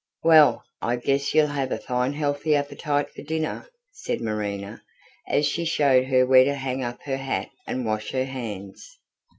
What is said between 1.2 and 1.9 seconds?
you'll have a